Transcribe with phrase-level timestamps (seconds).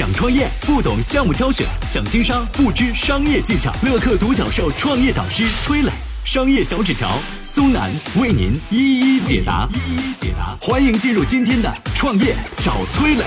[0.00, 3.70] 想创业不懂项目挑选，想经商不知商业技巧。
[3.82, 5.90] 乐客独角兽创业导师崔磊，
[6.24, 7.10] 商业小纸条
[7.42, 9.68] 苏南为您一一解答。
[9.74, 13.24] 一一解答，欢迎进入今天的创业找崔磊。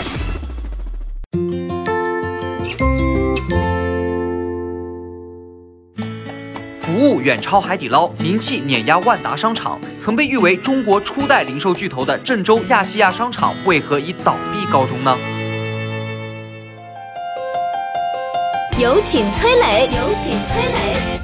[6.81, 15.15] 服务远超海底捞，名气碾压万达商场，曾被誉为中国初代零售巨头的郑州亚细亚商场，为何以倒闭告终呢？
[18.83, 21.18] 有请崔磊，有请崔磊。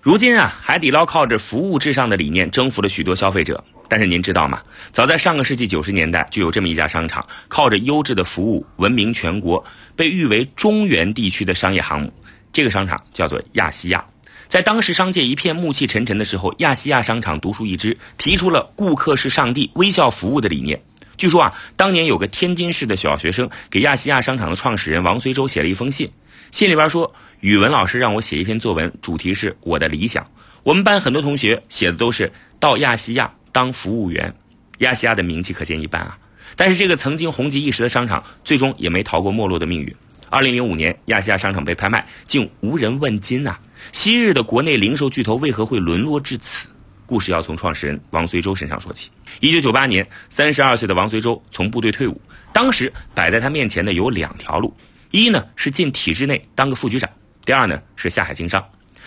[0.00, 3.64] 如今啊，海底捞靠着服务至上的理念征服了许多消费者。
[3.88, 4.62] 但是您知道吗？
[4.92, 9.64] 早在上个世纪九十年代，就有这么一家商场，靠着优质的服务闻名全国，
[9.96, 12.12] 被誉为中原地区的商业航母。
[12.52, 14.04] 这个商场叫做亚细亚。
[14.46, 20.80] 在当时商界一片暮气沉沉的时候，亚细亚商场独树一帜，提出了“顾客是上帝，微笑服务”的理念。
[21.20, 26.10] 据说啊，当年有个天津市的小学生给亚细亚商场的创始人王随洲写了一封信，
[26.50, 30.24] 信里边说：“语文老师让我写一篇作文，主题是我的理想。
[30.62, 34.34] 我们班很多同学写的都是到亚细亚。”当服务员，
[34.78, 36.16] 亚细亚的名气可见一斑啊！
[36.56, 39.94] 但是这个曾经红极一时的商场，最终也没逃过没落的命运。
[40.30, 43.58] 二零零五年，亚细亚商场被拍卖，竟无人问津呐！
[43.92, 46.68] 昔日的国内零售巨头为何会沦落至此？
[47.10, 49.10] 故事要从创始人王随洲身上说起。
[49.40, 52.20] 一九九八年，三十二岁的王随洲从部队退伍，
[52.52, 54.72] 当时摆在他面前的有两条路：
[55.10, 57.10] 一呢是进体制内当个副局长，
[57.44, 58.64] 第二呢是下海经商。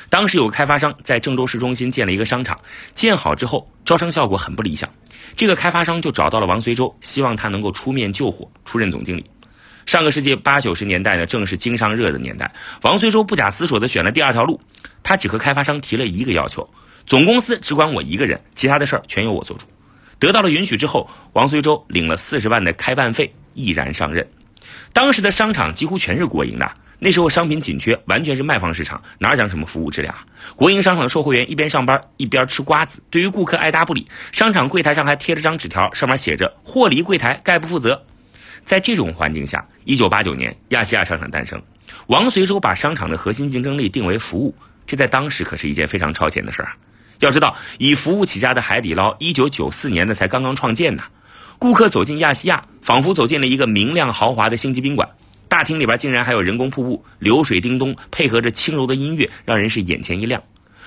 [0.09, 2.59] 当时有个开发商在郑州市中心建了一个商场，
[2.94, 4.90] 建好之后招商效果很不理想，
[5.38, 9.26] 这个开发商就找到了王随洲，希望他能够出面救火，出任总经理。
[9.86, 14.59] 上个世纪八九十年代呢，正是经商热的年代，王随洲不假思索地选了第二条路，
[15.04, 16.70] 他只和开发商提了一个要求：
[17.06, 19.66] 总公司只管我一个人，其他的事儿全由我做主。
[20.20, 24.26] 得到了允许之后，王绥洲领了四十万的开办费，毅然上任。
[24.94, 26.72] 当时的商场几乎全是国营的。
[27.00, 30.26] 那时候商品紧缺，完全是卖方市场，哪讲什么服务质量啊？
[30.56, 34.08] 国营商场的售货员一边上班一边吃瓜子，对于顾客爱答不理。
[34.31, 38.06] 商场柜台上还贴了张纸条，上面写着“货离柜台，概不负责”。
[38.64, 41.62] 在这种环境下，一九八九年亚细亚商场诞生。
[42.08, 44.56] 王绥洲把商场的核心竞争力定为服务，
[44.88, 46.78] 这在当时可是一件非常超前的事儿啊！
[47.23, 51.03] 要知道，以服务起家的海底捞，一九九四年的才刚刚创建呢。
[51.57, 55.09] 顾客走进亚细亚，仿佛走进了一个明亮豪华的星级宾馆。
[55.47, 60.44] 大厅里边竟然还有人工瀑布，流水叮咚，配合着轻柔的音乐，让人是眼前一亮。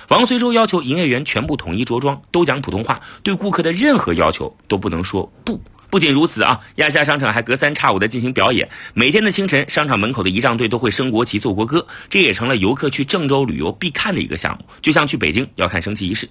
[0.09, 5.61] 王随洲要求营业员全部统一着装，都讲普通话，对顾客的任何要求都不能说不。
[5.89, 16.29] 不仅如此啊，亚夏商场还隔三差五的进行表演，每天的清晨，商场门口的仪仗队都会升国旗、奏国歌，这也成了游客去郑州旅游必看的一个项目，就像去北京要看升旗仪式。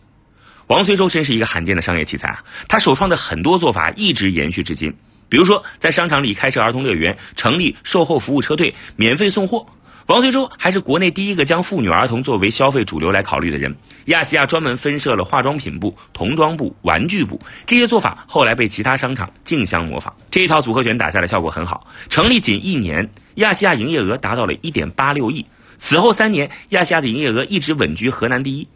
[0.67, 4.93] 王崔洲真是一个罕见的商业奇才啊，他首创的很多做法一直延续至今。
[5.27, 9.65] 比如说，在商场里开设儿童乐园，成立售后服务车队，免费送货。
[10.07, 13.75] 王绥洲还是国内第一个将妇女儿童作为消费主流来考虑的人。
[14.05, 20.15] 亚细亚专门分设了化妆品部、童装部、玩具部，这些做法后来被其他商场竞相模仿。
[20.29, 25.43] 这一套组合拳打下来效果很好，成立仅一年，亚细亚营业额达到了一点八六亿。
[25.79, 28.67] 此后三年，亚细亚的营业额一直稳居河南第一。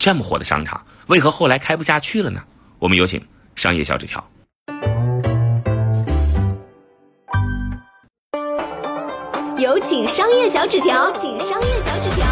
[0.00, 2.42] 这么火的商场，为何后来开不下去了呢？
[2.80, 3.22] 我们有请
[3.54, 4.31] 商业小纸条。
[9.62, 12.26] 有请商业小纸条，请商业小纸条。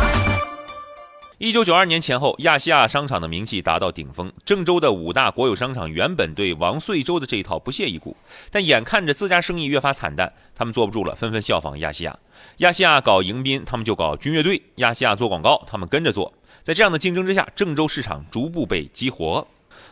[1.38, 4.32] 一九九二年前后，亚细亚商场的名气达到顶峰。
[4.44, 8.16] 郑州的五大国有商场原本对王遂洲的这一套不屑一顾，
[8.50, 12.18] 但眼看着自家生意越发惨淡，他们坐不住了，纷纷效仿亚细亚。
[12.56, 16.34] 亚细亚搞迎宾，他们就搞军乐队；亚细亚做广告，他们跟着做。
[16.64, 19.46] 在这样的竞争之下，郑州市场逐步被激活。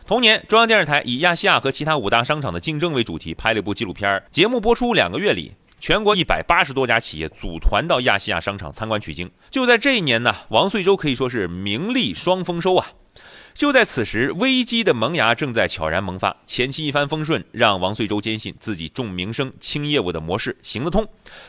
[0.05, 4.21] 同年，中央电视台以亚细亚和其他五大商场的竞争为主题，拍了一部纪录片。
[4.29, 5.53] 节目播出两个月里。
[5.79, 9.29] 全国一百八十多家企业组团到亚细亚商场参观取经。
[9.49, 12.91] 就在这一年呢，王绥洲可以说是名利双丰收啊！
[13.53, 16.37] 就在此时，危机的萌芽正在悄然萌发。
[16.45, 21.05] 前期一帆风顺，让王绥洲坚信自己重名声轻业务的模式行得通。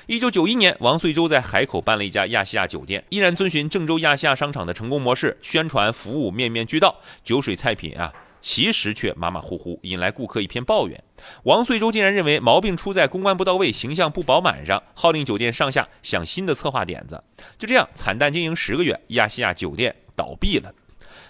[0.07, 8.13] 一九九一年，王绥洲在海口办了一家亚细亚酒店，依然遵循郑州亚细亚商场的成功模式，宣传服务面面俱到，酒水菜品啊。
[8.41, 11.03] 其实却马马虎虎，引来顾客一片抱怨。
[11.45, 17.23] 王遂洲竟然认为毛病出在公关不到位、形象不饱满上，号令酒店上下想新的策划点子。
[17.59, 20.73] 就这样，惨淡经营十个月，亚细亚酒店倒闭了。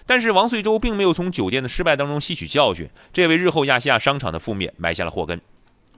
[0.05, 5.39] 但是王遂洲并没有从酒店的失败当中吸取教训，这也为日后亚细亚商场的覆灭埋下了祸根。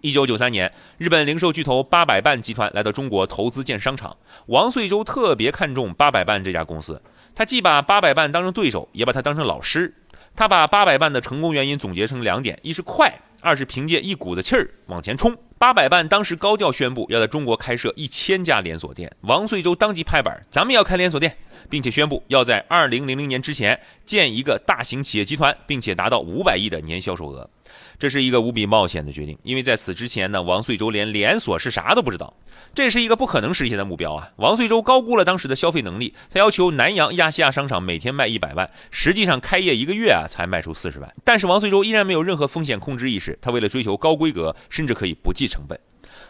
[0.02, 4.18] 一九九三年，日本零售巨头八百伴集团来到中国投资建商场，
[4.48, 7.02] 王遂洲特别看重八百伴这家公司，
[7.34, 9.94] 他既把八百伴当成对手，也把他当成老师。
[10.36, 15.38] 他把八百伴的成功原因总结成两点：一是快，二是凭借一股子气儿往前冲。
[15.60, 21.38] 八佰伴当时高调宣布要在中国开设一千家连锁店，王遂洲当即拍板，咱们要开连锁店，
[21.70, 27.50] 并且宣布要在二零零零年之前建一个大型企业集团，并且达到五百亿的年销售额。
[27.98, 32.34] 这是一个无比冒险的决定，因为在此之前呢，王遂洲连连锁是啥都不知道，
[32.74, 34.32] 这是一个不可能实现的目标啊！
[34.38, 41.14] 王遂洲高估了当时的消费能力，他要求南阳亚细亚商场每天卖一百万，实际上开业一个月啊才卖出四十万。
[41.24, 45.80] 但是王遂洲依然没有任何风险控制意识，他为了追求高规格，甚至可以不计成本。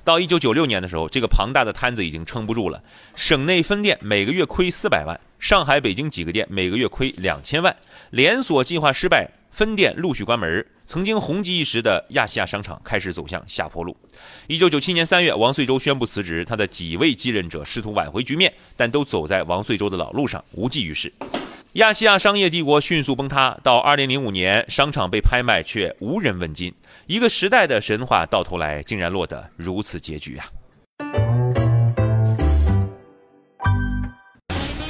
[0.04, 2.84] 到一九九六年的时候，这个庞大的摊子已经撑不住了，
[3.16, 7.74] 省内分店每个月亏四百万，上海、北京几个店每个月亏两千万，
[8.10, 10.66] 连锁计划失败，分店陆续关门。
[10.86, 13.96] 曾经红极一时的亚细亚商场开始走向下坡路。
[14.48, 21.12] 一九九七年三月，王遂洲宣布辞职，他的几位继任者试图挽回局面，但都走在王遂洲的老路上，无济于事。
[21.74, 23.58] 亚细亚商业帝国迅速崩塌。
[23.64, 26.72] 到二零零五年，商场被拍卖，却无人问津。
[27.08, 30.46] 一个时代的神话，到头来竟然落得如此结局啊！